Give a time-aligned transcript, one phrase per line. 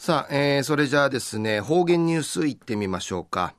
[0.00, 3.56] さあ、えー、それじゃあですね、方言ニュースいってみましょうか。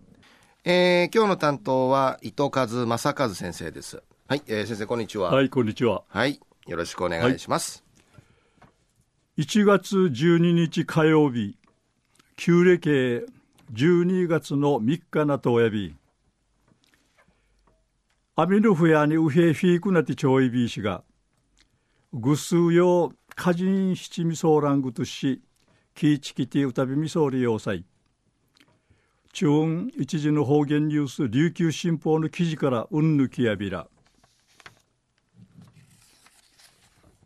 [0.63, 4.01] えー、今日の担当は伊藤和正和先生です。
[4.25, 5.31] はい、えー、先生こんにちは。
[5.31, 6.03] はい、こんにちは。
[6.07, 7.83] はい、よろしくお願いします。
[8.61, 8.63] は
[9.35, 11.57] い、1月12日火曜日、
[12.37, 13.25] 旧暦
[13.73, 15.93] 12月の3日なとおやび、
[18.37, 21.03] アミヌフヤにウヘフィークナティチョイビーシが、
[22.13, 25.41] ぐすうよカジン七味ソーラングとし、
[25.99, 27.83] キーチキティウタビミソーリ要塞。
[29.33, 33.85] 中一時の方言ニュース琉球新報の記事からうんぬきやびら。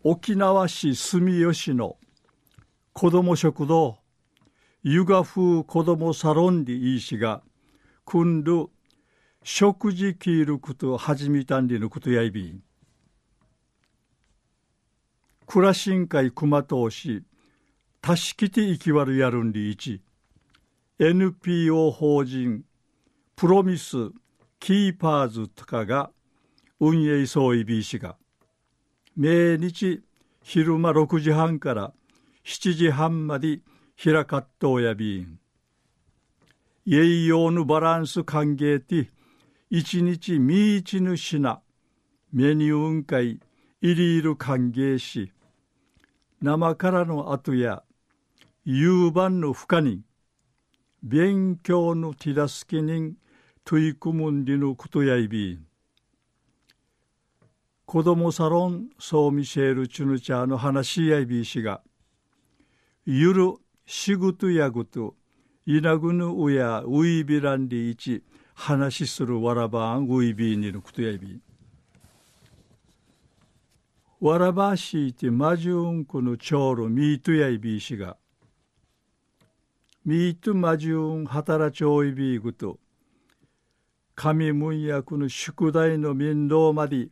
[0.03, 1.97] 沖縄市住吉の
[2.93, 3.99] 子ども食堂
[4.81, 7.43] 湯河風子どもサロンでいいしが
[8.17, 8.69] んる
[9.43, 12.59] 食事キールこと始めたんでのことやいび
[15.45, 17.23] 暮らしんかい熊通し
[18.05, 20.01] たしきていきわるやるんりいち。
[20.99, 22.65] NPO 法人
[23.37, 23.95] プロミス
[24.59, 26.11] キーパーズとかが
[26.81, 28.17] 運営総意 B 氏が。
[29.15, 30.03] 毎日
[30.41, 31.93] 昼間6時半から
[32.43, 33.61] 7時半まで
[33.95, 35.39] 開かっとうやびん
[36.85, 39.11] 栄養のバランス歓迎て
[39.69, 41.61] 一日みいちぬしな
[42.33, 43.39] メニュー運会
[43.81, 45.31] いりいる歓迎し。
[46.41, 47.81] 生からの後や
[48.65, 50.03] 夕晩の深に
[51.03, 53.17] 勉強のティラスキ人
[53.65, 55.59] 取り組むんりのことやいび。
[57.85, 61.81] 子供サロンソーミシェルチュヌチャーの話やいびしが
[63.05, 65.15] ゆるしぐとやぐと
[65.65, 71.41] いなぐぬうやういびらんりいち話するわらばんういびにのことやいび。
[74.21, 78.15] わらばしいてまじゅんこのちょうろみいとやいびしが
[80.05, 82.77] ミートマジュン働ちょいびぐと。
[84.15, 87.07] 神文役の宿題の面倒まで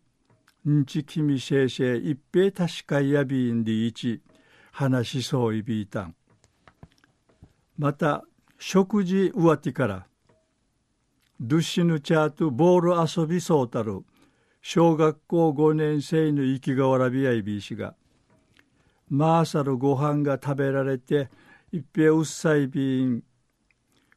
[0.67, 4.21] んちきみせいせい一平確かやびんでいち
[4.73, 6.15] 話しそういびいたん。
[7.77, 8.25] また
[8.59, 10.05] 食事うわてから
[11.39, 14.01] ドゥシヌチャーとボール遊びそうたる
[14.61, 17.95] 小学校5年生の生きがわらびやいびいしが。
[19.09, 21.29] マーサルご飯が食べられて
[21.73, 23.23] 一平うっさいびん、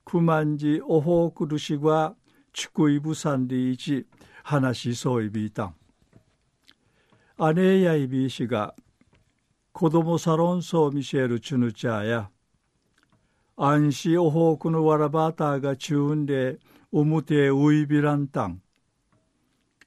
[0.05, 2.17] くまんじおほうくるしが、
[2.53, 4.09] ちくいぶさんでいち、
[4.43, 5.75] 話しそういびいたん。
[7.55, 8.75] 姉やいびいしが、
[9.73, 12.31] 子供サロンソーミシェルチュヌチャーや、
[13.57, 16.59] 安心おほうくのわらばたがちゅうんで、
[16.91, 18.63] おむてういびらんたん。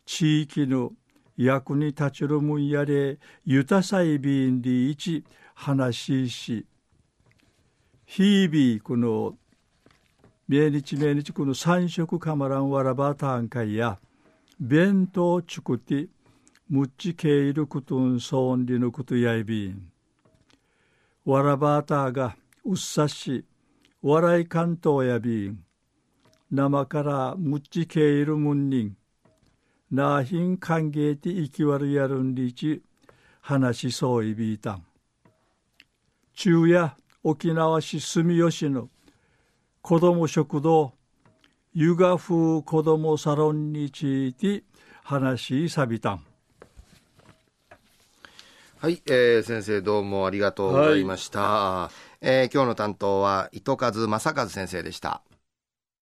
[0.06, 0.94] 地域の
[1.36, 6.66] 役に立ちるむんやれ、ゆたさいびんでいち、話しし、
[8.10, 9.36] 日々この
[10.48, 14.00] 毎日毎日この三食かまらんわらばたんかいや
[14.62, 16.08] 弁当ちくて
[16.70, 19.92] むっちけいることんそんりのことやいびん。
[21.26, 23.44] わらばたがうっさし
[24.02, 25.60] 笑い関東やびん。
[26.50, 28.98] 生からむっちけいるむんにん
[29.92, 32.82] なあひん歓迎て生きわるやるんりち
[33.42, 34.84] 話しそういびいたん。
[36.34, 36.96] 昼夜
[37.30, 38.88] 沖縄市住吉の
[39.82, 40.94] 子ども食堂
[41.74, 44.64] 湯河風子どもサロンについて
[45.04, 46.24] 話しさびたん。
[48.80, 55.22] はい、えー、先生どうもありがとうございました、はい、えー、今日の担当は糸数正和先生でした